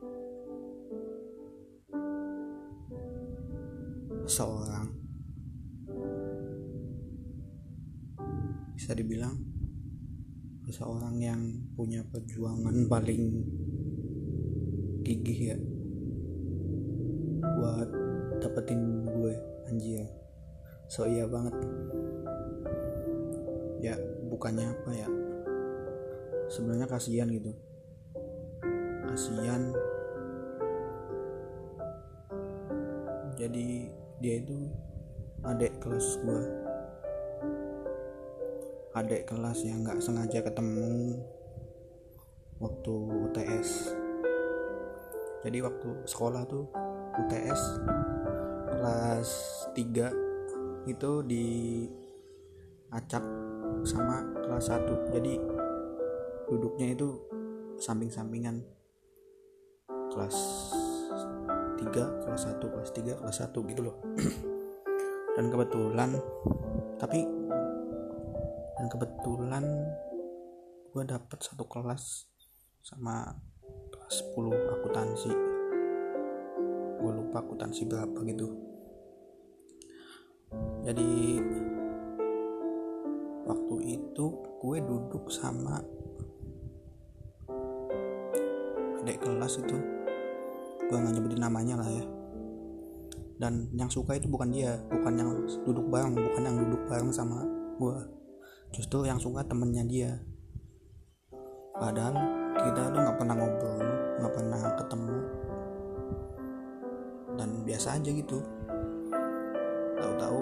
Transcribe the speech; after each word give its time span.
seorang. 4.31 4.87
Bisa 8.71 8.95
dibilang 8.95 9.35
seseorang 10.63 11.19
yang 11.19 11.41
punya 11.75 11.99
perjuangan 12.07 12.87
paling 12.87 13.43
gigih 15.03 15.39
ya. 15.51 15.57
Buat 17.43 17.91
dapetin 18.39 19.03
gue 19.11 19.35
anjir. 19.67 20.07
So 20.87 21.03
iya 21.03 21.27
banget. 21.27 21.51
Ya 23.83 23.99
bukannya 24.31 24.71
apa 24.71 24.91
ya? 24.95 25.09
Sebenarnya 26.47 26.87
kasihan 26.87 27.27
gitu. 27.27 27.51
Kasihan. 29.11 29.75
Jadi 33.35 33.91
dia 34.21 34.37
itu 34.37 34.69
adik 35.41 35.81
kelas 35.81 36.21
gue 36.21 36.41
adik 38.93 39.25
kelas 39.25 39.65
yang 39.65 39.81
nggak 39.81 39.97
sengaja 39.97 40.45
ketemu 40.45 41.17
waktu 42.61 42.93
UTS 43.25 43.97
jadi 45.41 45.65
waktu 45.65 45.89
sekolah 46.05 46.45
tuh 46.45 46.69
UTS 47.17 47.61
kelas 48.69 49.29
3 49.73 50.85
itu 50.85 51.11
di 51.25 51.45
acak 52.93 53.25
sama 53.81 54.21
kelas 54.45 54.69
1 54.69 55.17
jadi 55.17 55.33
duduknya 56.45 56.93
itu 56.93 57.17
samping-sampingan 57.81 58.61
kelas 60.13 60.37
3 61.81 62.21
kelas 62.21 62.43
1 62.45 62.61
kelas 62.61 62.89
3 62.93 63.17
kelas 63.17 63.37
1 63.41 63.69
gitu 63.73 63.81
loh. 63.81 63.97
Dan 65.35 65.49
kebetulan 65.49 66.13
tapi 67.01 67.25
dan 68.77 68.85
kebetulan 68.89 69.65
gue 70.93 71.03
dapet 71.05 71.37
satu 71.41 71.65
kelas 71.69 72.29
sama 72.81 73.33
kelas 73.93 74.15
10 74.37 74.73
akuntansi. 74.73 75.31
Gue 77.01 77.11
lupa 77.13 77.41
akuntansi 77.41 77.85
berapa 77.89 78.17
gitu. 78.25 78.47
Jadi 80.81 81.41
waktu 83.45 83.75
itu 84.01 84.25
gue 84.61 84.77
duduk 84.81 85.25
sama 85.29 85.81
adik 89.01 89.17
kelas 89.25 89.57
itu 89.57 90.00
gue 90.91 90.97
nggak 90.99 91.15
nyebutin 91.15 91.39
namanya 91.39 91.79
lah 91.79 91.87
ya. 91.87 92.03
Dan 93.39 93.71
yang 93.71 93.87
suka 93.87 94.19
itu 94.19 94.27
bukan 94.27 94.51
dia 94.51 94.75
bukan 94.91 95.13
yang 95.15 95.31
duduk 95.63 95.87
bareng 95.87 96.13
bukan 96.13 96.41
yang 96.43 96.57
duduk 96.59 96.83
bareng 96.85 97.09
sama 97.09 97.47
gue 97.79 97.97
justru 98.75 99.07
yang 99.07 99.15
suka 99.15 99.47
temennya 99.47 99.87
dia. 99.87 100.11
Padahal 101.79 102.13
kita 102.59 102.91
tuh 102.91 102.99
nggak 102.99 103.17
pernah 103.17 103.35
ngobrol 103.39 103.79
nggak 104.19 104.33
pernah 104.35 104.61
ketemu. 104.75 105.17
Dan 107.39 107.49
biasa 107.63 107.87
aja 107.95 108.09
gitu. 108.11 108.37
Tahu-tahu 109.95 110.39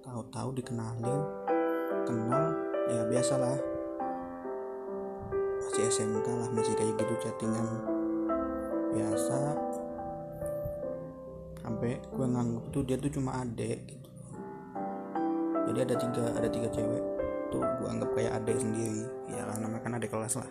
tahu-tahu 0.00 0.48
dikenalin 0.56 1.20
kenal 2.08 2.44
ya 2.90 3.06
biasalah 3.06 3.71
masih 5.82 6.06
SMK 6.06 6.28
lah 6.30 6.48
masih 6.54 6.74
kayak 6.78 6.94
gitu 6.94 7.14
chattingan 7.26 7.66
biasa. 8.94 9.40
Sampai 11.58 11.98
gue 11.98 12.26
nganggep 12.30 12.64
tuh 12.70 12.82
dia 12.86 12.94
tuh 13.02 13.10
cuma 13.10 13.42
adek 13.42 13.82
gitu. 13.90 14.10
Jadi 15.66 15.78
ada 15.82 15.94
tiga 15.98 16.24
ada 16.38 16.46
tiga 16.46 16.68
cewek 16.70 17.02
tuh 17.50 17.66
gue 17.66 17.88
anggap 17.90 18.14
kayak 18.14 18.30
adek 18.38 18.62
sendiri. 18.62 19.02
Ya 19.26 19.42
karena 19.42 19.66
namanya 19.66 19.82
kan 19.82 19.98
adek 19.98 20.10
kelas 20.14 20.34
lah. 20.38 20.50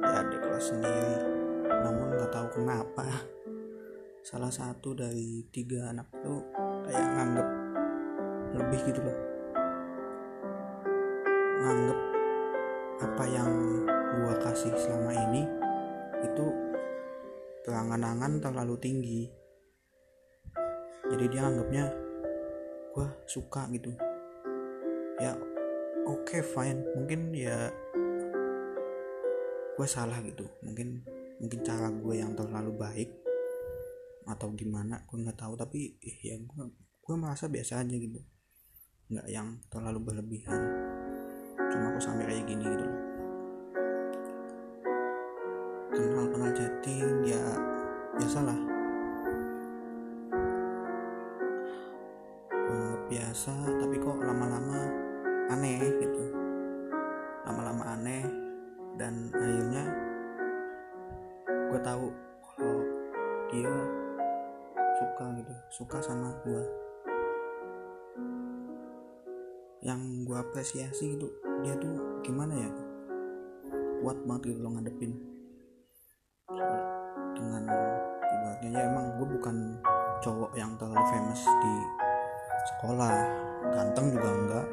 Ya 0.00 0.16
adek 0.24 0.40
kelas 0.40 0.64
sendiri. 0.72 1.16
Namun 1.68 2.06
nggak 2.16 2.32
tahu 2.32 2.46
kenapa 2.48 3.08
salah 4.24 4.48
satu 4.48 4.96
dari 4.96 5.44
tiga 5.52 5.92
anak 5.92 6.08
tuh 6.24 6.40
kayak 6.88 7.08
nganggep 7.12 7.48
lebih 8.56 8.80
gitu 8.88 9.00
loh. 9.04 9.18
Nganggep 11.60 12.11
apa 13.02 13.24
yang 13.26 13.50
gua 14.22 14.38
kasih 14.38 14.70
selama 14.78 15.10
ini 15.10 15.42
itu 16.22 16.46
berangan-angan 17.66 18.38
terlalu 18.38 18.78
tinggi. 18.78 19.22
Jadi 21.10 21.24
dia 21.26 21.50
anggapnya 21.50 21.90
gua 22.94 23.10
suka 23.26 23.66
gitu. 23.74 23.90
Ya 25.18 25.34
oke 26.06 26.22
okay, 26.30 26.42
fine. 26.46 26.86
Mungkin 26.94 27.34
ya 27.34 27.74
gue 29.72 29.88
salah 29.88 30.22
gitu. 30.22 30.46
Mungkin 30.62 31.02
mungkin 31.42 31.58
cara 31.66 31.90
gue 31.90 32.14
yang 32.14 32.38
terlalu 32.38 32.70
baik 32.78 33.10
atau 34.30 34.54
gimana 34.54 35.02
gue 35.10 35.18
nggak 35.18 35.38
tahu. 35.42 35.58
Tapi 35.58 35.98
ya 36.22 36.38
gue 36.38 36.62
gue 37.02 37.14
merasa 37.18 37.50
biasa 37.50 37.82
aja 37.82 37.96
gitu. 37.98 38.22
Nggak 39.10 39.26
yang 39.26 39.58
terlalu 39.66 39.98
berlebihan 40.06 40.91
cuma 41.72 41.88
aku 41.88 42.00
sampai 42.04 42.28
kayak 42.28 42.44
gini 42.44 42.68
gitu 42.68 42.84
loh. 42.84 43.00
Kenal 45.88 46.26
kenal 46.28 46.52
chatting 46.52 47.24
ya 47.24 47.40
biasalah. 48.20 48.58
Gue 52.52 52.92
biasa 53.08 53.52
tapi 53.80 53.96
kok 53.96 54.20
lama-lama 54.20 54.80
aneh 55.48 55.80
gitu. 55.96 56.24
Lama-lama 57.48 57.96
aneh 57.96 58.28
dan 59.00 59.32
akhirnya 59.32 59.84
gue 61.72 61.80
tahu 61.80 62.12
kalau 62.52 62.84
dia 63.48 63.72
suka 65.00 65.24
gitu 65.40 65.54
suka 65.72 65.98
sama 66.04 66.36
gue 66.44 66.64
yang 69.82 70.22
gue 70.28 70.36
apresiasi 70.36 71.16
gitu 71.16 71.41
dia 71.62 71.74
tuh 71.78 71.94
gimana 72.26 72.54
ya? 72.58 72.70
Kuat 74.02 74.18
banget 74.26 74.42
gitu 74.52 74.60
loh 74.66 74.74
ngadepin. 74.74 75.12
Dengan 77.38 77.64
ibaratnya 78.18 78.70
ya 78.74 78.82
emang 78.90 79.06
gue 79.18 79.26
bukan 79.38 79.56
cowok 80.22 80.52
yang 80.58 80.74
terlalu 80.76 81.02
famous 81.10 81.42
di 81.42 81.74
sekolah. 82.74 83.14
Ganteng 83.72 84.06
juga 84.10 84.28
enggak. 84.30 84.66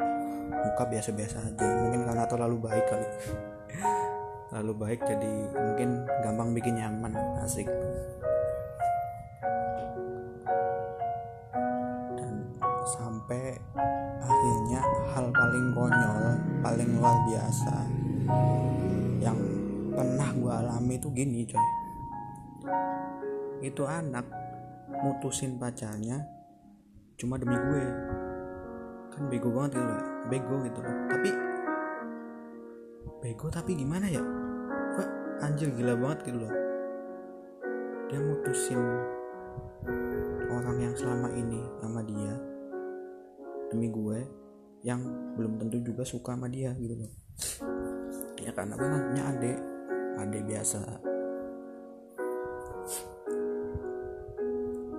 Muka 0.50 0.84
biasa-biasa 0.90 1.38
aja. 1.46 1.68
Mungkin 1.86 2.02
karena 2.10 2.26
terlalu 2.26 2.58
baik 2.58 2.86
kali. 2.90 3.08
Terlalu 4.50 4.74
baik 4.82 5.06
jadi 5.06 5.34
mungkin 5.54 5.90
gampang 6.26 6.58
bikin 6.58 6.82
nyaman. 6.82 7.14
Asik 7.46 7.70
luar 17.00 17.16
biasa. 17.32 17.76
Yang 19.24 19.40
pernah 19.96 20.30
gue 20.36 20.52
alami 20.52 20.94
itu 21.00 21.08
gini 21.16 21.48
coy. 21.48 21.68
Itu 23.64 23.88
anak 23.88 24.28
mutusin 25.00 25.56
pacarnya 25.56 26.20
cuma 27.16 27.40
demi 27.40 27.56
gue. 27.56 27.86
Kan 29.16 29.32
bego 29.32 29.48
banget 29.56 29.80
gitu 29.80 29.88
loh 29.88 30.04
bego 30.30 30.56
gitu 30.62 30.80
loh 30.84 30.96
tapi 31.10 31.32
bego 33.24 33.48
tapi 33.48 33.72
gimana 33.80 34.12
ya? 34.12 34.24
Gue 35.00 35.06
anjir 35.40 35.72
gila 35.72 35.96
banget 35.96 36.20
gitu 36.28 36.38
loh. 36.44 36.54
Dia 38.12 38.20
mutusin 38.20 38.80
orang 40.52 40.78
yang 40.84 40.94
selama 41.00 41.32
ini 41.32 41.64
sama 41.80 42.04
dia 42.04 42.36
demi 43.72 43.88
gue 43.88 44.20
yang 44.84 45.04
belum 45.36 45.60
tentu 45.60 45.84
juga 45.84 46.08
suka 46.08 46.36
sama 46.36 46.48
dia 46.48 46.72
gitu 46.80 46.96
loh. 46.96 47.12
Ya 48.40 48.56
karena 48.56 48.80
kan 48.80 49.12
punya 49.12 49.24
adik. 49.36 49.60
Adik 50.20 50.44
biasa. 50.48 50.80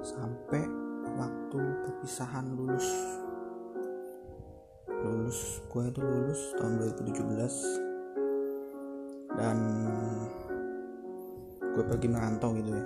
Sampai 0.01 0.63
waktu 1.17 1.61
perpisahan 1.85 2.57
lulus. 2.57 2.89
Lulus 5.01 5.65
gue 5.73 5.85
itu 5.89 6.01
lulus 6.05 6.41
tahun 6.61 6.77
2017 7.01 7.89
dan 9.41 9.57
gue 11.61 11.85
pergi 11.89 12.09
merantau 12.13 12.53
gitu 12.53 12.69
ya. 12.69 12.85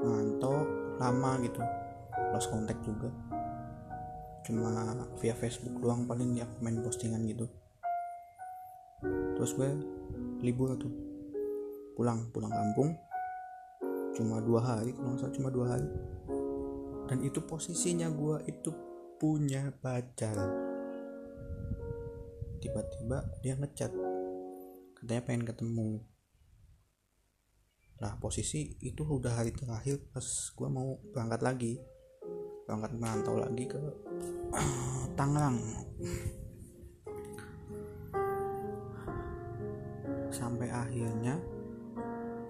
Merantau 0.00 0.64
lama 0.96 1.36
gitu. 1.44 1.60
Lost 2.32 2.48
contact 2.48 2.80
juga 2.80 3.29
cuma 4.50 5.06
via 5.22 5.32
Facebook 5.38 5.78
doang 5.78 6.10
paling 6.10 6.34
ya 6.34 6.46
main 6.58 6.82
postingan 6.82 7.22
gitu. 7.30 7.46
Terus 9.38 9.54
gue 9.54 9.70
libur 10.42 10.74
tuh. 10.76 10.92
Pulang 11.94 12.28
pulang 12.34 12.50
kampung. 12.50 12.92
Cuma 14.18 14.42
dua 14.42 14.60
hari 14.60 14.92
kalau 14.92 15.14
nggak 15.14 15.22
salah 15.22 15.34
cuma 15.38 15.48
dua 15.48 15.66
hari. 15.78 15.88
Dan 17.06 17.22
itu 17.22 17.40
posisinya 17.46 18.10
gue 18.10 18.36
itu 18.50 18.70
punya 19.16 19.70
pacar. 19.80 20.36
Tiba-tiba 22.60 23.24
dia 23.40 23.56
ngechat 23.56 23.92
katanya 25.00 25.22
pengen 25.24 25.44
ketemu. 25.48 26.04
Lah 28.00 28.16
posisi 28.20 28.76
itu 28.80 29.00
udah 29.04 29.40
hari 29.40 29.52
terakhir 29.52 30.00
pas 30.12 30.24
gue 30.24 30.68
mau 30.68 31.00
berangkat 31.12 31.40
lagi. 31.40 31.72
Berangkat 32.68 32.92
merantau 32.96 33.36
lagi 33.40 33.64
ke 33.66 33.80
Tangerang. 35.18 35.58
Sampai 40.30 40.70
akhirnya 40.70 41.38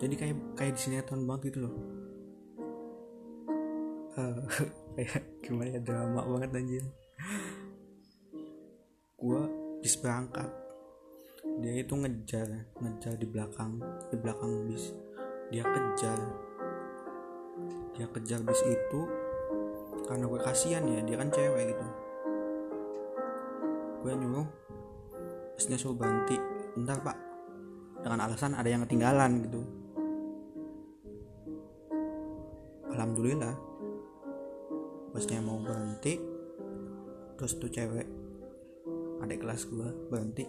jadi 0.01 0.15
kayak 0.17 0.37
kayak 0.57 0.73
di 0.77 0.81
sinetron 0.81 1.29
banget 1.29 1.53
gitu 1.53 1.69
loh. 1.69 1.75
Uh, 4.17 4.41
kayak 4.97 5.23
gimana 5.45 5.77
ya 5.77 5.81
drama 5.85 6.25
banget 6.25 6.51
anjir. 6.57 6.85
Gue 9.21 9.43
bis 9.85 10.01
berangkat 10.01 10.49
dia 11.61 11.85
itu 11.85 11.93
ngejar 11.93 12.49
ngejar 12.81 13.15
di 13.21 13.27
belakang 13.29 13.77
di 14.09 14.17
belakang 14.17 14.65
bis. 14.65 14.97
Dia 15.53 15.69
kejar. 15.69 16.19
Dia 17.93 18.07
kejar 18.09 18.41
bis 18.41 18.61
itu 18.65 19.01
karena 20.11 20.27
gue 20.27 20.41
kasihan 20.43 20.83
ya 20.91 21.07
dia 21.07 21.15
kan 21.23 21.31
cewek 21.31 21.71
gitu. 21.71 21.87
Gue 24.03 24.13
nyuruh 24.19 24.49
bisnya 25.55 25.79
suruh 25.79 25.95
berhenti. 25.95 26.35
Bentar 26.75 26.99
pak. 26.99 27.15
Dengan 28.03 28.27
alasan 28.27 28.59
ada 28.59 28.67
yang 28.67 28.83
ketinggalan 28.83 29.47
gitu. 29.47 29.63
Alhamdulillah 32.91 33.55
busnya 35.15 35.39
mau 35.39 35.63
berhenti 35.63 36.19
terus 37.39 37.55
tuh 37.63 37.71
cewek 37.71 38.07
adik 39.23 39.47
kelas 39.47 39.63
gue 39.71 39.89
berhenti 40.11 40.43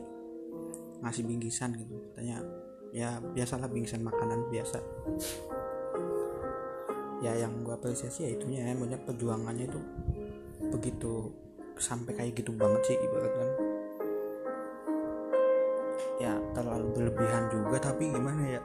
ngasih 1.05 1.21
bingkisan 1.21 1.77
gitu. 1.77 2.01
Katanya 2.09 2.41
ya 2.89 3.21
biasalah 3.21 3.69
bingkisan 3.69 4.01
makanan 4.01 4.49
biasa 4.49 4.81
ya 7.21 7.37
yang 7.37 7.61
gue 7.61 7.69
apresiasi 7.69 8.25
ya 8.25 8.29
itunya 8.33 8.65
ya 8.65 8.73
banyak 8.73 9.01
perjuangannya 9.05 9.69
itu 9.69 9.79
begitu 10.73 11.29
sampai 11.77 12.17
kayak 12.17 12.33
gitu 12.33 12.49
banget 12.57 12.81
sih 12.89 12.97
ibarat 12.97 13.33
kan. 13.37 13.49
Ya 16.17 16.33
terlalu 16.57 16.87
berlebihan 16.97 17.49
juga 17.53 17.77
tapi 17.77 18.09
gimana 18.09 18.57
ya? 18.57 18.61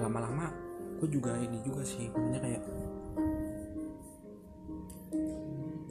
Lama-lama 0.00 0.48
gue 0.96 1.08
juga 1.12 1.36
ini 1.36 1.60
juga 1.60 1.84
sih 1.84 2.08
sebenarnya 2.08 2.40
kayak 2.40 2.64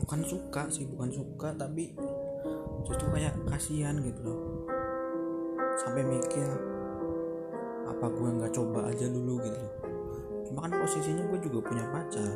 bukan 0.01 0.21
suka 0.25 0.69
sih 0.73 0.85
bukan 0.89 1.09
suka 1.13 1.53
tapi 1.53 1.93
justru 2.89 3.05
kayak 3.13 3.37
kasihan 3.45 4.01
gitu 4.01 4.21
loh. 4.25 4.39
Sampai 5.77 6.01
mikir 6.01 6.49
apa 7.85 8.05
gue 8.09 8.29
nggak 8.33 8.53
coba 8.57 8.89
aja 8.89 9.05
dulu? 9.05 9.37
gitu 9.45 9.61
loh 9.61 9.84
cuma 10.45 10.65
kan 10.65 10.73
posisinya 10.77 11.25
gue 11.29 11.39
juga 11.41 11.59
punya 11.65 11.85
pacar. 11.89 12.31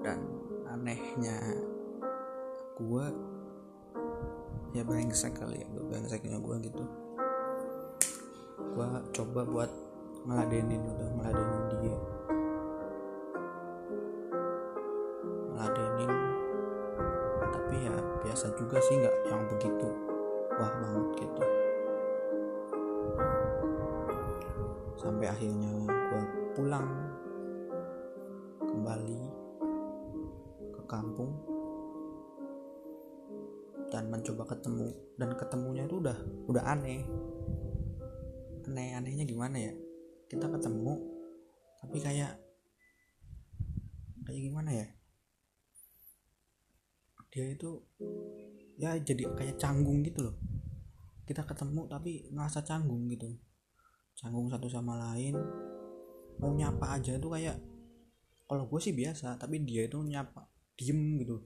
Dan 0.00 0.18
anehnya 0.70 1.38
gue 2.78 3.06
ya 4.70 4.82
brengsek 4.86 5.34
kali 5.36 5.60
ya 5.60 5.66
gue 5.74 5.84
brengseknya 5.84 6.38
gue 6.38 6.56
gitu. 6.70 6.84
Gue 8.72 8.86
coba 9.12 9.40
buat 9.44 9.70
ngeladenin 10.24 10.82
udah 10.86 11.08
ngeladenin 11.18 11.64
dia. 11.82 11.98
Ngeladenin 15.50 16.12
tapi 17.50 17.76
ya 17.86 17.94
biasa 18.24 18.46
juga 18.58 18.78
sih 18.82 18.98
nggak 18.98 19.16
yang 19.30 19.42
begitu 19.50 19.88
wah 20.58 20.72
banget 20.82 21.24
gitu 21.24 21.59
sampai 25.00 25.32
akhirnya 25.32 25.72
gue 25.88 26.22
pulang 26.52 26.84
kembali 28.60 29.20
ke 30.76 30.82
kampung 30.84 31.40
dan 33.88 34.12
mencoba 34.12 34.44
ketemu 34.44 34.92
dan 35.16 35.32
ketemunya 35.40 35.88
itu 35.88 36.04
udah 36.04 36.18
udah 36.52 36.64
aneh. 36.68 37.00
Aneh 38.68 38.92
anehnya 38.92 39.24
gimana 39.24 39.56
ya? 39.56 39.72
Kita 40.28 40.52
ketemu 40.52 40.94
tapi 41.80 41.96
kayak 41.96 42.36
kayak 44.28 44.40
gimana 44.52 44.70
ya? 44.84 44.86
Dia 47.32 47.56
itu 47.56 47.80
ya 48.76 49.00
jadi 49.00 49.32
kayak 49.32 49.56
canggung 49.56 50.04
gitu 50.04 50.28
loh. 50.28 50.36
Kita 51.24 51.48
ketemu 51.48 51.88
tapi 51.88 52.28
ngerasa 52.28 52.60
canggung 52.68 53.08
gitu 53.08 53.32
canggung 54.20 54.52
satu 54.52 54.68
sama 54.68 55.00
lain. 55.00 55.32
Mau 56.36 56.52
nyapa 56.52 57.00
aja 57.00 57.16
tuh 57.16 57.32
kayak 57.32 57.56
kalau 58.44 58.68
gue 58.68 58.80
sih 58.84 58.92
biasa 58.92 59.40
tapi 59.40 59.64
dia 59.64 59.88
itu 59.88 59.96
nyapa 59.96 60.44
diem 60.76 61.24
gitu. 61.24 61.40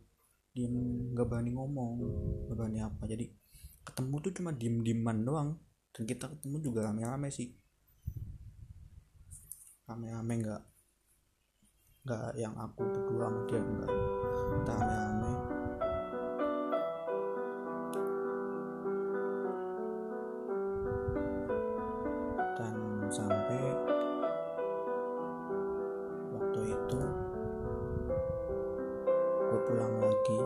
Diem 0.51 0.75
nggak 1.15 1.27
berani 1.31 1.55
ngomong 1.55 1.91
nggak 2.51 2.57
berani 2.59 2.83
apa. 2.83 3.07
Jadi 3.07 3.31
ketemu 3.87 4.15
tuh 4.19 4.33
cuma 4.35 4.51
diem 4.51 4.83
dieman 4.83 5.23
doang. 5.23 5.55
Dan 5.95 6.11
kita 6.11 6.27
ketemu 6.27 6.59
juga 6.59 6.91
rame-rame 6.91 7.31
sih. 7.31 7.55
Rame-rame 9.87 10.35
nggak 10.43 10.63
nggak 12.05 12.37
yang 12.37 12.53
aku 12.61 12.85
berdua 12.85 13.33
sama 13.33 13.41
dia 13.49 13.61
enggak 13.65 13.89
kita 14.45 14.73
rame-rame 14.77 15.14
itu. 26.75 26.99
Gue 29.49 29.61
pulang 29.71 29.95
lagi. 30.03 30.39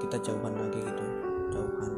Kita 0.00 0.16
jauhan 0.20 0.54
lagi 0.56 0.80
gitu 0.80 1.06
jauhan 1.56 1.92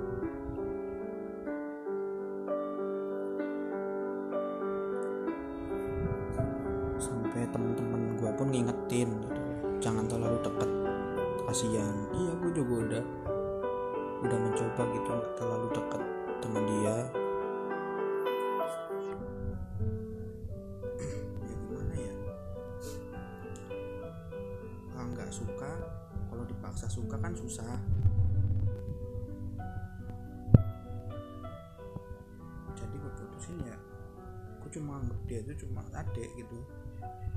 gue 34.69 34.85
cuma 34.85 35.01
anggap 35.01 35.17
dia 35.25 35.41
itu 35.41 35.65
cuma 35.65 35.81
adik 35.97 36.29
gitu. 36.37 36.61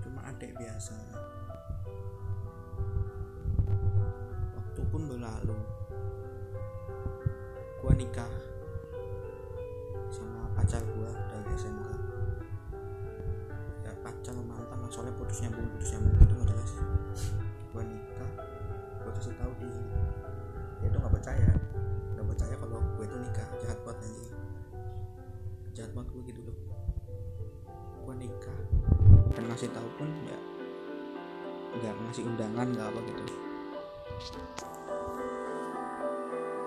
Cuma 0.04 0.20
adik 0.28 0.52
biasa. 0.60 1.00
Waktu 4.52 4.82
pun 4.92 5.02
berlalu. 5.08 5.56
Gue 7.80 7.94
nikah 7.96 8.28
sama 10.12 10.44
pacar 10.60 10.84
gue 10.84 11.12
dari 11.32 11.56
SMK 11.56 11.88
ya 13.88 13.96
pacar 14.04 14.36
mantan 14.36 14.84
soalnya 14.92 15.16
putus 15.16 15.40
nyambung 15.40 15.72
putus 15.72 15.96
nyambung 15.96 16.20
itu 16.20 16.34
nggak 16.36 16.48
jelas. 16.52 16.72
Gue 17.72 17.84
nikah 17.88 18.32
gue 19.08 19.12
kasih 19.16 19.36
tahu 19.40 19.52
dia. 19.56 19.80
Dia 20.84 20.88
tuh 20.92 21.00
nggak 21.00 21.16
percaya. 21.16 21.52
Nggak 22.12 22.28
percaya 22.28 22.56
kalau 22.60 22.84
gue 23.00 23.06
itu 23.08 23.18
nikah 23.24 23.48
jahat 23.64 23.80
banget 23.88 24.04
aja 24.04 24.36
sejahat 25.72 25.96
banget 25.96 26.10
gue 26.12 26.24
gitu 26.36 26.42
loh 26.44 26.71
gue 28.02 28.16
nikah. 28.18 28.60
Dan 29.32 29.44
ngasih 29.48 29.70
tahu 29.72 29.90
pun 29.96 30.10
ya 30.26 30.40
nggak 31.72 31.96
ngasih 32.04 32.28
undangan 32.28 32.68
nggak 32.68 32.88
apa 32.90 33.00
gitu. 33.08 33.24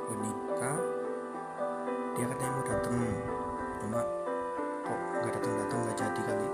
Gue 0.08 0.16
nikah 0.22 0.78
dia 2.14 2.24
katanya 2.30 2.52
mau 2.54 2.64
dateng. 2.64 2.98
Cuma 3.82 4.00
kok 4.86 5.00
nggak 5.20 5.32
datang 5.34 5.52
datang 5.58 5.78
nggak 5.84 5.98
jadi 5.98 6.20
kali. 6.22 6.48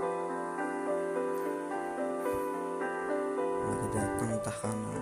Nggak 3.61 3.91
datang 3.95 4.29
entah 4.35 4.57
karena 4.59 4.97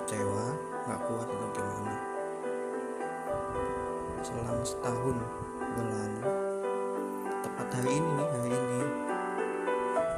kecewa 0.00 0.46
nggak 0.88 1.00
kuat 1.06 1.28
atau 1.28 1.48
gimana. 1.54 1.94
Selama 4.20 4.64
setahun 4.64 5.16
berlalu 5.76 6.22
tepat 7.40 7.68
hari 7.72 7.90
ini 7.96 8.10
nih 8.20 8.28
hari 8.28 8.50
ini 8.52 8.80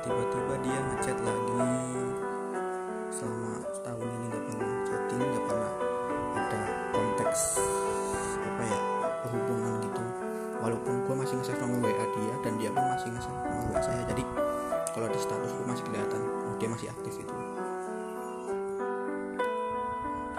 tiba-tiba 0.02 0.54
dia 0.66 0.78
ngechat 0.78 1.18
lagi. 1.22 1.62
Selama 3.14 3.52
setahun 3.70 4.06
ini 4.06 4.26
nggak 4.28 4.44
pernah 4.50 4.72
chatting 4.86 5.20
nggak 5.22 5.44
pernah 5.46 5.72
ada 6.36 6.62
konteks 6.90 7.40
apa 8.42 8.62
ya 8.66 8.78
hubungan 9.30 9.72
gitu. 9.86 10.02
Walaupun 10.62 10.94
gue 11.06 11.14
masih 11.18 11.34
nge-save 11.38 11.60
nomor 11.62 11.90
WA 11.90 12.06
dia 12.18 12.34
dan 12.42 12.52
dia 12.58 12.70
pun 12.70 12.84
masih 12.86 13.08
nge-save 13.14 13.38
nomor 13.46 13.66
WA 13.74 13.80
saya. 13.82 14.02
Jadi 14.10 14.22
kalau 14.92 15.08
di 15.08 15.18
status 15.18 15.50
gue 15.56 15.66
masih 15.66 15.84
kelihatan 15.88 16.20
oh, 16.20 16.54
dia 16.60 16.68
masih 16.68 16.92
aktif 16.92 17.16
itu 17.16 17.34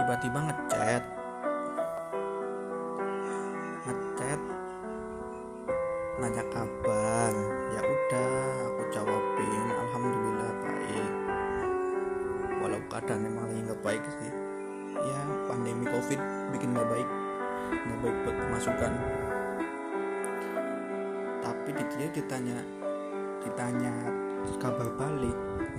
tiba-tiba 0.04 0.40
ngechat 0.46 1.04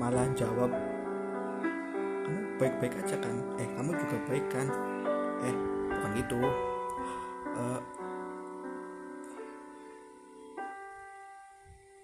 malah 0.05 0.29
jawab 0.37 0.69
kamu 2.29 2.61
baik-baik 2.61 2.93
aja 3.01 3.17
kan? 3.25 3.41
Eh 3.57 3.65
kamu 3.73 3.97
juga 3.97 4.17
baik 4.29 4.47
kan? 4.53 4.69
Eh 5.41 5.55
bukan 5.89 6.11
gitu. 6.21 6.41
Eh, 7.57 7.81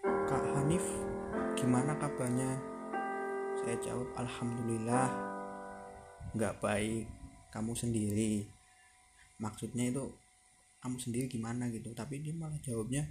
Kak 0.00 0.44
Hanif 0.56 0.80
gimana 1.52 1.92
kabarnya? 2.00 2.56
Saya 3.60 3.76
jawab 3.84 4.08
alhamdulillah 4.16 5.12
nggak 6.32 6.56
baik. 6.64 7.04
Kamu 7.52 7.76
sendiri. 7.76 8.48
Maksudnya 9.36 9.92
itu 9.92 10.08
kamu 10.80 10.96
sendiri 10.96 11.28
gimana? 11.28 11.68
gitu. 11.68 11.92
Tapi 11.92 12.24
dia 12.24 12.32
malah 12.32 12.56
jawabnya 12.64 13.04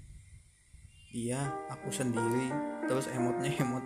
iya 1.14 1.46
aku 1.70 1.94
sendiri. 1.94 2.50
Terus 2.90 3.06
emotnya 3.14 3.54
emot 3.54 3.86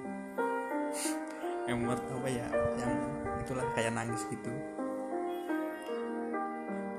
emot 1.68 2.00
apa 2.00 2.28
ya? 2.28 2.48
Yang 2.76 2.94
itulah 3.44 3.66
kayak 3.76 3.96
nangis 3.96 4.24
gitu. 4.28 4.52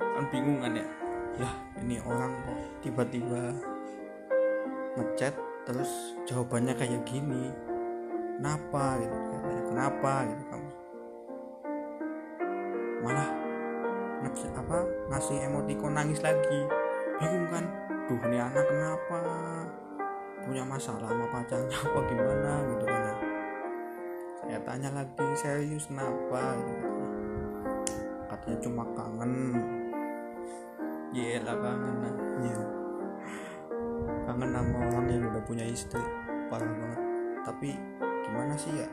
Kan 0.01 0.25
bingung 0.33 0.61
kan 0.65 0.73
ya? 0.73 0.89
Ya 1.35 1.51
ini 1.83 1.99
orang 1.99 2.31
kok 2.47 2.59
tiba-tiba 2.81 3.51
ngechat 4.95 5.35
terus 5.67 6.15
jawabannya 6.25 6.75
kayak 6.79 7.03
gini. 7.05 7.51
Kenapa 8.39 8.99
gitu? 9.03 9.19
Kenapa 9.71 10.13
gitu 10.31 10.43
kamu? 10.49 10.71
Malah 13.05 13.29
ngechat 14.25 14.53
apa 14.57 14.79
ngasih 15.13 15.37
emoticon 15.51 15.93
nangis 15.93 16.23
lagi. 16.23 16.61
Bingung 17.21 17.47
kan? 17.51 17.65
Duh 18.05 18.21
ini 18.29 18.39
anak 18.41 18.65
kenapa? 18.69 19.21
Punya 20.45 20.61
masalah 20.61 21.09
sama 21.09 21.27
pacarnya 21.33 21.73
apa 21.73 22.01
gimana? 22.05 22.53
Gitu 22.69 22.85
kan 22.85 23.04
ya. 24.55 24.61
tanya 24.63 24.91
lagi 24.95 25.27
serius 25.35 25.91
kenapa? 25.91 26.55
Katanya 28.31 28.59
cuma 28.63 28.85
kangen. 28.95 29.35
Iya 31.15 31.43
lah 31.43 31.57
kangen 31.59 31.97
lah 32.03 32.15
Iya. 32.43 32.63
Kangen 34.31 34.51
sama 34.55 34.77
orang 34.79 35.07
yang 35.11 35.27
udah 35.31 35.43
punya 35.43 35.67
istri. 35.67 36.03
Parah 36.47 36.71
banget. 36.71 37.01
Tapi 37.43 37.69
gimana 38.23 38.55
sih 38.55 38.73
ya? 38.79 38.89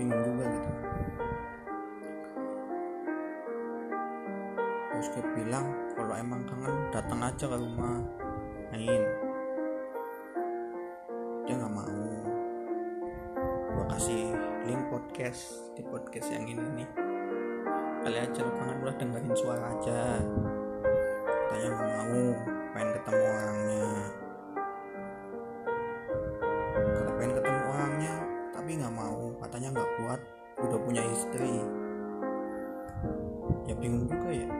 Bingung 0.00 0.20
juga 0.24 0.44
gitu. 0.48 0.70
Terus 4.88 5.08
dia 5.14 5.24
bilang 5.30 5.66
Kalau 5.94 6.14
emang 6.16 6.42
kangen 6.48 6.74
datang 6.88 7.20
aja 7.20 7.44
ke 7.44 7.56
rumah. 7.56 8.00
Main 8.72 9.27
podcast 15.18 15.74
Di 15.74 15.82
podcast 15.82 16.30
yang 16.30 16.46
ini 16.46 16.62
nih. 16.78 16.88
Kali 18.06 18.18
aja 18.22 18.38
lu 18.38 18.54
kangen 18.54 18.78
udah 18.86 18.94
dengerin 19.02 19.34
suara 19.34 19.74
aja. 19.74 20.22
Katanya 21.26 21.68
nggak 21.74 21.90
mau 21.90 22.22
pengen 22.70 22.90
ketemu 22.94 23.22
orangnya. 23.26 23.86
Kalau 26.70 27.12
pengen 27.18 27.32
ketemu 27.34 27.60
orangnya 27.66 28.14
tapi 28.54 28.70
nggak 28.78 28.94
mau 28.94 29.22
katanya 29.42 29.68
nggak 29.74 29.90
kuat 29.98 30.20
udah 30.62 30.78
punya 30.86 31.02
istri. 31.10 31.54
Ya 33.66 33.74
bingung 33.74 34.06
juga 34.06 34.30
ya. 34.30 34.50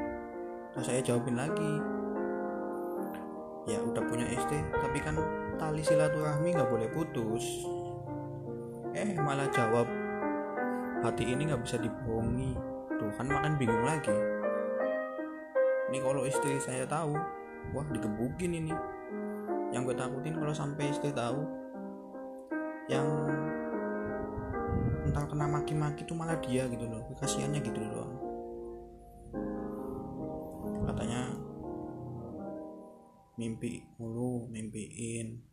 Terus 0.75 0.87
saya 0.91 1.01
jawabin 1.07 1.39
lagi. 1.39 1.73
Ya 3.71 3.79
udah 3.79 4.03
punya 4.11 4.27
istri 4.27 4.59
tapi 4.75 4.99
kan 5.07 5.23
tali 5.55 5.87
silaturahmi 5.87 6.51
nggak 6.51 6.67
boleh 6.67 6.91
putus. 6.91 7.47
Eh 8.99 9.15
malah 9.23 9.47
jawab 9.55 9.87
hati 11.05 11.25
ini 11.29 11.49
nggak 11.49 11.63
bisa 11.63 11.77
dibohongi. 11.79 12.55
Tuh 12.99 13.11
kan 13.15 13.27
makan 13.31 13.55
bingung 13.57 13.85
lagi. 13.87 14.15
Ini 15.89 15.99
kalau 16.05 16.27
istri 16.27 16.59
saya 16.59 16.85
tahu 16.85 17.15
wah 17.73 17.87
digebukin 17.91 18.59
ini. 18.59 18.75
Yang 19.71 19.93
gue 19.93 19.97
takutin 20.01 20.35
kalau 20.37 20.55
sampai 20.55 20.91
istri 20.91 21.13
tahu 21.13 21.45
yang 22.89 23.07
entah 25.05 25.25
kena 25.29 25.45
maki-maki 25.49 26.05
itu 26.05 26.13
malah 26.17 26.37
dia 26.41 26.65
gitu 26.69 26.85
loh. 26.89 27.05
Kasihannya 27.21 27.61
gitu 27.61 27.81
loh 27.85 28.29
katanya 30.89 31.31
mimpi 33.37 33.85
mulu 34.01 34.49
mimpiin. 34.49 35.45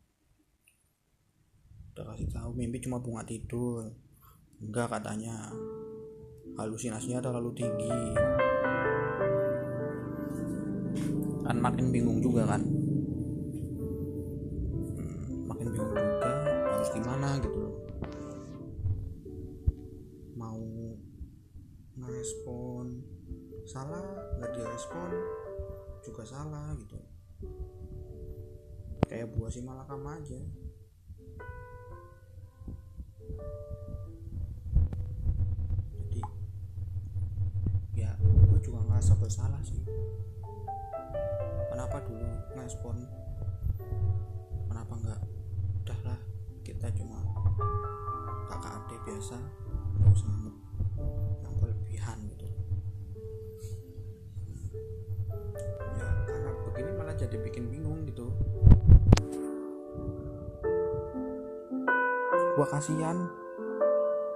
Udah 1.92 2.12
kasih 2.12 2.28
tahu 2.32 2.56
mimpi 2.56 2.80
cuma 2.82 3.04
bunga 3.04 3.28
tidur 3.28 3.92
enggak 4.64 4.88
katanya. 4.92 5.52
Halusinasinya 6.56 7.20
terlalu 7.20 7.52
tinggi. 7.52 7.92
Kan 11.44 11.58
makin 11.60 11.92
bingung 11.92 12.24
juga 12.24 12.48
kan? 12.48 12.64
Hmm, 14.96 15.52
makin 15.52 15.68
bingung 15.76 15.92
juga 15.92 16.32
harus 16.72 16.90
gimana 16.96 17.30
gitu 17.44 17.58
loh. 17.60 17.76
Mau 20.40 20.64
ngerespon 22.00 23.04
salah 23.68 24.06
nggak 24.40 24.52
direspon 24.56 25.12
juga 26.08 26.24
salah 26.24 26.72
gitu. 26.80 27.00
Kayak 29.06 29.36
buah 29.36 29.52
si 29.52 29.60
malakam 29.62 30.02
aja 30.08 30.65
ngerasa 39.26 39.42
bersalah 39.42 39.62
sih. 39.66 39.82
Kenapa 41.74 41.98
dulu 42.06 42.22
ngerespon 42.54 42.96
kenapa 44.70 44.94
nggak? 45.02 45.22
Udahlah 45.82 46.20
kita 46.62 46.94
cuma 46.94 47.26
kakak 48.46 48.86
adik 48.86 49.02
biasa 49.10 49.38
nggak 49.98 50.14
usah 50.14 50.30
yang 51.42 51.54
berlebihan 51.58 52.18
gitu. 52.38 52.46
Ya 55.98 56.08
karena 56.30 56.50
begini 56.70 56.92
malah 56.94 57.18
jadi 57.18 57.38
bikin 57.42 57.66
bingung 57.74 58.06
gitu. 58.06 58.30
Gua 62.54 62.68
kasihan. 62.70 63.26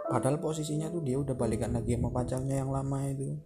Padahal 0.09 0.41
posisinya 0.41 0.89
tuh 0.89 1.05
dia 1.05 1.21
udah 1.21 1.37
balikan 1.37 1.77
lagi 1.77 1.93
sama 1.93 2.09
pacarnya 2.09 2.65
yang 2.65 2.73
lama 2.73 3.05
itu 3.05 3.37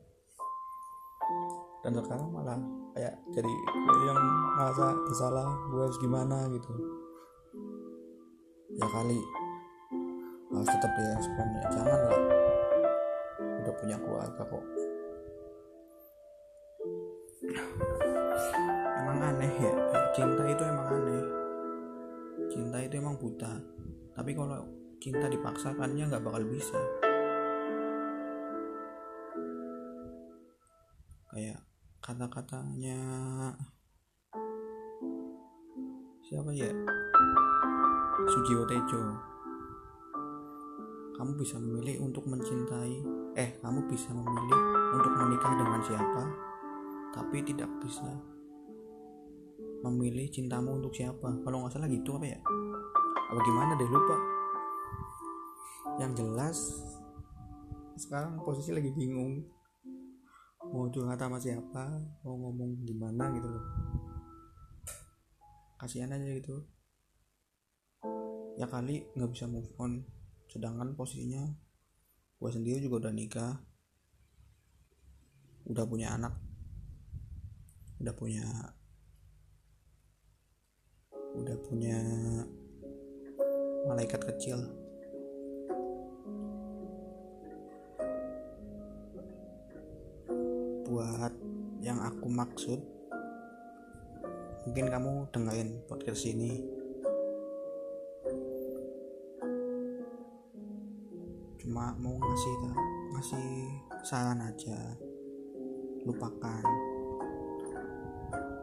dan 1.83 1.91
sekarang 1.99 2.31
malah 2.31 2.55
kayak 2.95 3.19
jadi 3.35 3.51
gue 3.51 4.05
yang 4.07 4.19
merasa 4.55 4.95
bersalah 5.03 5.47
gue 5.67 5.81
harus 5.83 5.99
gimana 5.99 6.47
gitu. 6.55 6.71
Ya 8.79 8.87
kali. 8.87 9.19
Harus 10.55 10.69
tetap 10.71 10.91
direspon 10.95 11.47
ya 11.59 11.63
jangan 11.75 11.99
lah 12.07 12.21
udah 13.63 13.73
punya 13.79 13.97
keluarga 13.99 14.41
kok. 14.47 14.65
Emang 19.03 19.19
aneh 19.19 19.53
ya 19.59 19.73
cinta 20.15 20.43
itu 20.47 20.63
emang 20.63 20.87
aneh. 20.87 21.23
Cinta 22.47 22.77
itu 22.79 22.95
emang 22.95 23.19
buta. 23.19 23.59
Tapi 24.13 24.31
kalau 24.31 24.63
cinta 25.03 25.27
dipaksakannya 25.27 26.07
nggak 26.07 26.23
bakal 26.23 26.43
bisa. 26.47 26.79
Kayak 31.33 31.59
kata-katanya. 32.03 32.99
Siapa 36.27 36.51
ya? 36.51 36.67
Sujiwo 38.27 38.67
Tejo. 38.67 39.01
Kamu 41.15 41.31
bisa 41.39 41.55
memilih 41.63 42.03
untuk 42.03 42.27
mencintai 42.27 43.23
eh 43.39 43.55
kamu 43.63 43.87
bisa 43.87 44.11
memilih 44.11 44.59
untuk 44.93 45.13
menikah 45.15 45.53
dengan 45.55 45.81
siapa 45.81 46.23
tapi 47.15 47.41
tidak 47.41 47.71
bisa 47.79 48.05
memilih 49.87 50.27
cintamu 50.27 50.75
untuk 50.75 50.91
siapa. 50.91 51.39
Kalau 51.39 51.63
nggak 51.63 51.71
salah 51.71 51.87
gitu 51.87 52.19
apa 52.19 52.27
ya? 52.27 52.39
Apa 53.31 53.39
gimana 53.39 53.71
deh 53.79 53.87
lupa. 53.87 54.17
Yang 56.03 56.11
jelas 56.19 56.57
sekarang 57.95 58.43
posisi 58.43 58.75
lagi 58.75 58.91
bingung 58.91 59.62
mau 60.73 60.89
curhat 60.89 61.21
sama 61.21 61.37
siapa? 61.37 62.01
Mau 62.25 62.33
ngomong 62.33 62.81
gimana 62.81 63.29
gitu 63.37 63.45
loh. 63.45 63.65
Kasihan 65.77 66.09
aja 66.09 66.33
gitu. 66.33 66.65
Ya 68.57 68.65
kali 68.65 69.05
nggak 69.13 69.29
bisa 69.29 69.45
move 69.45 69.69
on. 69.77 70.01
Sedangkan 70.49 70.97
posisinya 70.97 71.45
gue 72.41 72.49
sendiri 72.49 72.81
juga 72.81 73.05
udah 73.05 73.13
nikah. 73.13 73.53
Udah 75.69 75.85
punya 75.85 76.17
anak. 76.17 76.33
Udah 78.01 78.13
punya 78.17 78.45
udah 81.33 81.57
punya 81.65 81.97
malaikat 83.89 84.21
kecil 84.21 84.82
buat 90.93 91.33
yang 91.81 91.97
aku 91.97 92.29
maksud 92.29 92.77
mungkin 94.69 94.85
kamu 94.93 95.25
dengerin 95.33 95.81
podcast 95.89 96.21
ini. 96.29 96.61
Cuma 101.57 101.97
mau 101.97 102.13
ngasih 102.13 102.55
ngasih 103.09 103.47
saran 104.05 104.45
aja. 104.45 104.77
Lupakan 106.05 106.61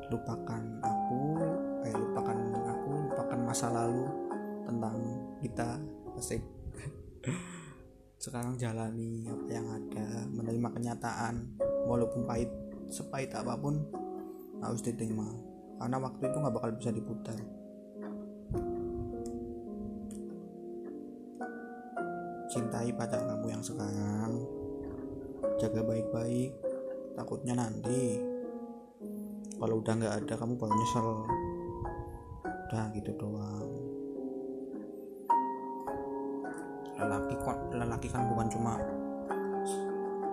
lupakan 0.06 0.62
aku 0.86 1.22
eh 1.82 1.94
lupakan 1.98 2.38
aku 2.62 2.90
lupakan 3.10 3.40
masa 3.42 3.74
lalu 3.74 4.06
tentang 4.70 4.96
kita 5.42 5.82
asik. 6.14 6.46
Sekarang 8.22 8.54
jalani 8.54 9.26
apa 9.26 9.50
yang 9.50 9.66
ada 9.66 10.06
menerima 10.30 10.68
kenyataan 10.78 11.69
walaupun 11.90 12.22
pahit 12.22 12.46
sepahit 12.86 13.34
apa 13.34 13.58
pun 13.58 13.82
harus 14.62 14.78
diterima. 14.86 15.26
Karena 15.82 15.98
waktu 15.98 16.22
itu 16.30 16.36
nggak 16.38 16.54
bakal 16.54 16.70
bisa 16.78 16.90
diputar. 16.94 17.38
Cintai 22.50 22.94
pacar 22.94 23.26
kamu 23.26 23.46
yang 23.50 23.64
sekarang. 23.64 24.32
Jaga 25.58 25.82
baik-baik. 25.82 26.54
Takutnya 27.18 27.58
nanti 27.58 28.22
kalau 29.58 29.82
udah 29.82 29.94
nggak 29.98 30.14
ada 30.24 30.34
kamu 30.38 30.54
baru 30.54 30.74
nyesel. 30.78 31.08
Udah 32.70 32.84
gitu 32.94 33.10
doang. 33.18 33.70
Lelaki 37.00 37.34
kok 37.40 37.58
lelaki 37.72 38.08
kan 38.12 38.28
bukan 38.28 38.48
cuma 38.52 38.76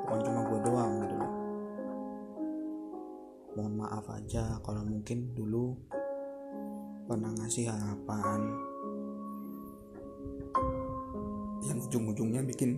bukan 0.07 0.19
cuma 0.23 0.39
gue 0.47 0.59
doang 0.63 1.06
mohon 3.57 3.73
maaf 3.73 4.05
aja 4.13 4.61
kalau 4.61 4.85
mungkin 4.85 5.33
dulu 5.33 5.73
pernah 7.09 7.33
ngasih 7.41 7.65
harapan 7.65 8.53
yang 11.65 11.81
ujung-ujungnya 11.81 12.45
bikin 12.45 12.77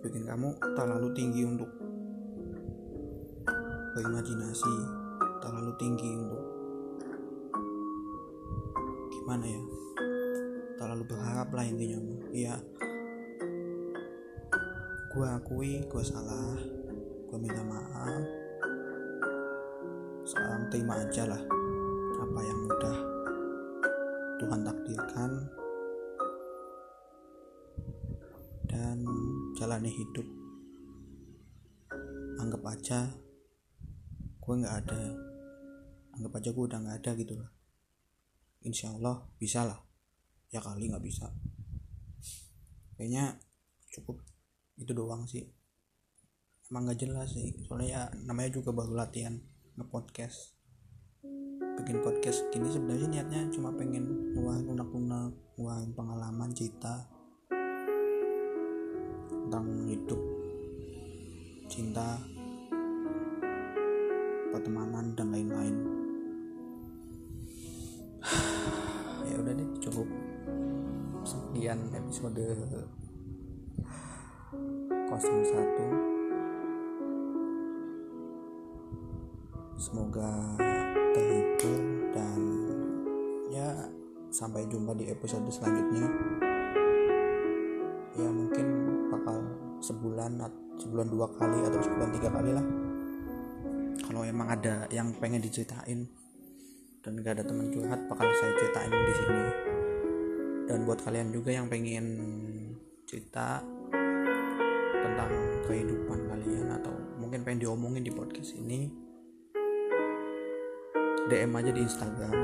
bikin 0.00 0.24
kamu 0.24 0.56
terlalu 0.72 1.12
tinggi 1.12 1.44
untuk 1.44 1.68
berimajinasi 3.92 4.74
terlalu 5.44 5.72
tinggi 5.76 6.08
untuk 6.16 6.44
gimana 9.12 9.44
ya 9.44 9.62
terlalu 10.80 11.04
berharap 11.12 11.48
lah 11.52 11.64
intinya. 11.68 12.00
Iya 12.32 12.56
gue 15.12 15.26
akui 15.28 15.84
gue 15.92 16.02
salah 16.08 16.56
gue 17.28 17.38
minta 17.38 17.60
maaf 17.68 18.43
sekarang 20.44 20.68
terima 20.68 21.00
aja 21.00 21.24
lah 21.24 21.40
apa 22.20 22.40
yang 22.44 22.60
udah 22.68 22.96
Tuhan 24.36 24.60
takdirkan. 24.60 25.30
Dan 28.68 29.00
jalani 29.56 29.88
hidup. 29.88 30.28
Anggap 32.44 32.60
aja 32.76 33.08
gue 34.36 34.54
nggak 34.60 34.76
ada. 34.84 35.16
Anggap 36.12 36.36
aja 36.36 36.52
gue 36.52 36.64
udah 36.68 36.78
nggak 36.84 36.96
ada 37.00 37.10
gitu 37.16 37.40
lah. 37.40 37.48
Insya 38.68 38.92
Allah 38.92 39.24
bisa 39.40 39.64
lah. 39.64 39.80
Ya 40.52 40.60
kali 40.60 40.92
nggak 40.92 41.08
bisa. 41.08 41.32
Kayaknya 43.00 43.40
cukup 43.96 44.20
itu 44.76 44.92
doang 44.92 45.24
sih. 45.24 45.48
Emang 46.68 46.84
nggak 46.84 47.00
jelas 47.00 47.32
sih. 47.32 47.64
Soalnya 47.64 47.88
ya 47.88 48.02
namanya 48.28 48.60
juga 48.60 48.76
baru 48.76 48.92
latihan 48.92 49.53
nge-podcast. 49.74 50.54
Bikin 51.82 51.98
podcast 52.06 52.46
gini 52.54 52.70
sebenarnya 52.70 53.08
niatnya 53.10 53.50
cuma 53.50 53.74
pengen 53.74 54.30
ngeluarin 54.30 54.70
unak-unak 54.70 55.34
ngeluarin 55.58 55.90
pengalaman 55.90 56.54
cerita 56.54 57.10
tentang 59.26 59.66
hidup 59.90 60.20
cinta 61.66 62.22
pertemanan 64.54 65.18
dan 65.18 65.34
lain-lain. 65.34 65.76
Ya 69.24 69.40
udah 69.40 69.56
deh 69.56 69.68
cukup. 69.82 70.06
Sekian 71.24 71.80
episode 71.96 72.44
01 75.10 76.03
semoga 79.84 80.56
terhibur 81.12 82.08
dan 82.16 82.40
ya 83.52 83.68
sampai 84.32 84.64
jumpa 84.64 84.96
di 84.96 85.12
episode 85.12 85.44
selanjutnya. 85.52 86.08
Ya 88.16 88.28
mungkin 88.32 88.66
bakal 89.12 89.44
sebulan 89.84 90.40
sebulan 90.80 91.08
dua 91.12 91.28
kali 91.36 91.60
atau 91.68 91.84
sebulan 91.84 92.10
tiga 92.16 92.32
kali 92.32 92.50
lah. 92.56 92.64
Kalau 94.08 94.24
emang 94.24 94.56
ada 94.56 94.88
yang 94.88 95.12
pengen 95.20 95.44
diceritain 95.44 96.08
dan 97.04 97.20
gak 97.20 97.36
ada 97.36 97.44
teman 97.44 97.68
curhat 97.68 98.00
bakal 98.08 98.24
saya 98.40 98.56
ceritain 98.56 98.88
di 98.88 99.14
sini. 99.20 99.44
Dan 100.64 100.88
buat 100.88 101.04
kalian 101.04 101.28
juga 101.28 101.52
yang 101.52 101.68
pengen 101.68 102.06
cerita 103.04 103.60
tentang 104.96 105.28
kehidupan 105.68 106.24
kalian 106.24 106.72
atau 106.72 106.96
mungkin 107.20 107.44
pengen 107.44 107.68
diomongin 107.68 108.00
di 108.00 108.08
podcast 108.08 108.56
ini 108.56 109.03
DM 111.24 111.56
aja 111.56 111.72
di 111.72 111.80
Instagram. 111.80 112.36